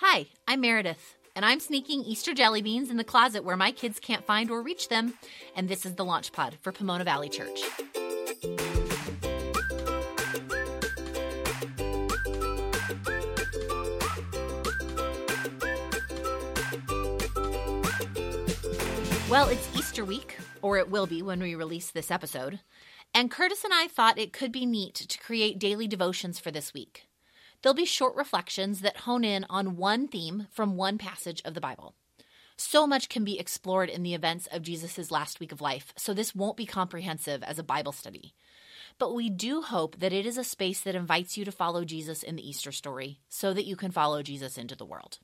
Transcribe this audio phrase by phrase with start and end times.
[0.00, 3.98] Hi, I'm Meredith, and I'm sneaking Easter jelly beans in the closet where my kids
[3.98, 5.14] can't find or reach them.
[5.56, 7.62] And this is the Launch Pod for Pomona Valley Church.
[19.30, 22.60] Well, it's Easter week, or it will be when we release this episode.
[23.14, 26.74] And Curtis and I thought it could be neat to create daily devotions for this
[26.74, 27.06] week.
[27.62, 31.60] They'll be short reflections that hone in on one theme from one passage of the
[31.60, 31.94] Bible.
[32.56, 36.14] So much can be explored in the events of Jesus' last week of life, so
[36.14, 38.34] this won't be comprehensive as a Bible study.
[38.98, 42.22] But we do hope that it is a space that invites you to follow Jesus
[42.22, 45.18] in the Easter story so that you can follow Jesus into the world.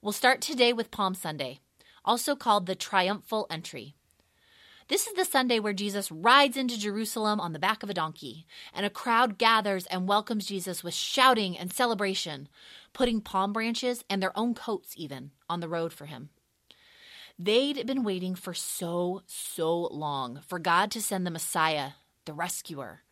[0.00, 1.58] We'll start today with Palm Sunday,
[2.04, 3.96] also called the Triumphal Entry.
[4.90, 8.44] This is the Sunday where Jesus rides into Jerusalem on the back of a donkey,
[8.74, 12.48] and a crowd gathers and welcomes Jesus with shouting and celebration,
[12.92, 16.30] putting palm branches and their own coats even on the road for him.
[17.38, 21.90] They'd been waiting for so, so long for God to send the Messiah,
[22.24, 23.02] the rescuer.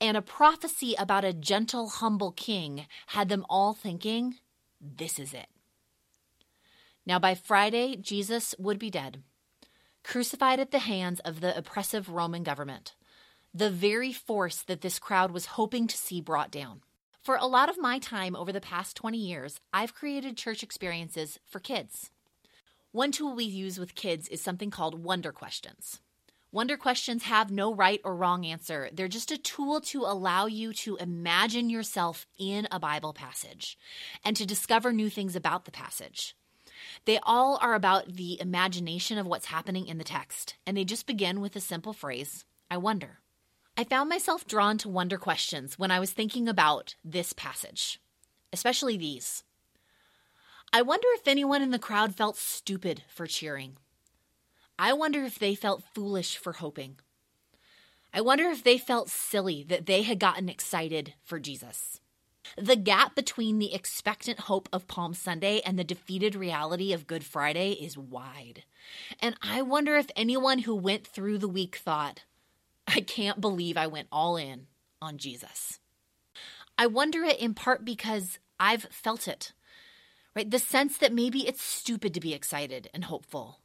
[0.00, 4.38] And a prophecy about a gentle, humble king had them all thinking,
[4.80, 5.46] this is it.
[7.06, 9.22] Now, by Friday, Jesus would be dead
[10.04, 12.94] crucified at the hands of the oppressive Roman government,
[13.52, 16.82] the very force that this crowd was hoping to see brought down.
[17.20, 21.40] For a lot of my time over the past 20 years, I've created church experiences
[21.46, 22.10] for kids.
[22.92, 26.00] One tool we use with kids is something called Wonder Questions.
[26.52, 28.88] Wonder questions have no right or wrong answer.
[28.92, 33.76] They're just a tool to allow you to imagine yourself in a Bible passage
[34.24, 36.36] and to discover new things about the passage.
[37.04, 41.06] They all are about the imagination of what's happening in the text, and they just
[41.06, 43.20] begin with a simple phrase I wonder.
[43.76, 48.00] I found myself drawn to wonder questions when I was thinking about this passage,
[48.52, 49.42] especially these.
[50.72, 53.76] I wonder if anyone in the crowd felt stupid for cheering.
[54.78, 56.96] I wonder if they felt foolish for hoping.
[58.12, 62.00] I wonder if they felt silly that they had gotten excited for Jesus.
[62.56, 67.24] The gap between the expectant hope of Palm Sunday and the defeated reality of Good
[67.24, 68.64] Friday is wide.
[69.20, 72.24] And I wonder if anyone who went through the week thought,
[72.86, 74.66] I can't believe I went all in
[75.00, 75.80] on Jesus.
[76.76, 79.52] I wonder it in part because I've felt it,
[80.34, 80.50] right?
[80.50, 83.60] The sense that maybe it's stupid to be excited and hopeful.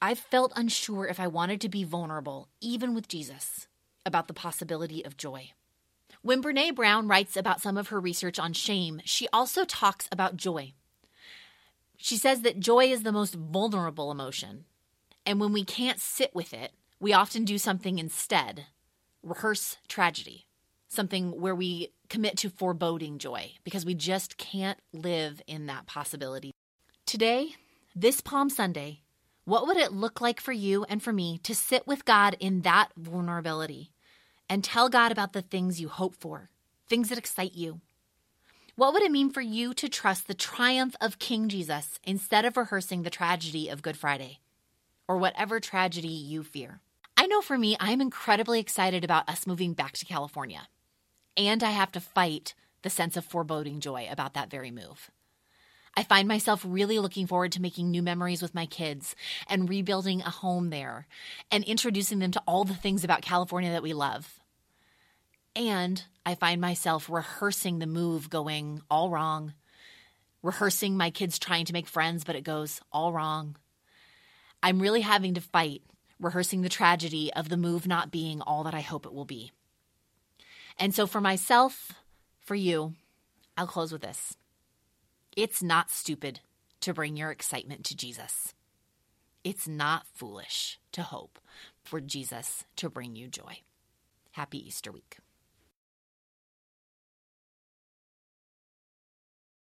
[0.00, 3.66] I've felt unsure if I wanted to be vulnerable, even with Jesus,
[4.04, 5.52] about the possibility of joy.
[6.26, 10.36] When Brene Brown writes about some of her research on shame, she also talks about
[10.36, 10.72] joy.
[11.98, 14.64] She says that joy is the most vulnerable emotion.
[15.24, 18.66] And when we can't sit with it, we often do something instead
[19.22, 20.46] rehearse tragedy,
[20.88, 26.50] something where we commit to foreboding joy because we just can't live in that possibility.
[27.06, 27.54] Today,
[27.94, 29.02] this Palm Sunday,
[29.44, 32.62] what would it look like for you and for me to sit with God in
[32.62, 33.92] that vulnerability?
[34.48, 36.50] And tell God about the things you hope for,
[36.88, 37.80] things that excite you.
[38.76, 42.56] What would it mean for you to trust the triumph of King Jesus instead of
[42.56, 44.40] rehearsing the tragedy of Good Friday
[45.08, 46.80] or whatever tragedy you fear?
[47.16, 50.68] I know for me, I'm incredibly excited about us moving back to California.
[51.36, 55.10] And I have to fight the sense of foreboding joy about that very move.
[55.96, 59.16] I find myself really looking forward to making new memories with my kids
[59.48, 61.06] and rebuilding a home there
[61.50, 64.38] and introducing them to all the things about California that we love.
[65.54, 69.54] And I find myself rehearsing the move going all wrong,
[70.42, 73.56] rehearsing my kids trying to make friends, but it goes all wrong.
[74.62, 75.80] I'm really having to fight,
[76.20, 79.50] rehearsing the tragedy of the move not being all that I hope it will be.
[80.78, 81.92] And so, for myself,
[82.40, 82.94] for you,
[83.56, 84.36] I'll close with this.
[85.36, 86.40] It's not stupid
[86.80, 88.54] to bring your excitement to Jesus.
[89.44, 91.38] It's not foolish to hope
[91.84, 93.60] for Jesus to bring you joy.
[94.32, 95.18] Happy Easter week.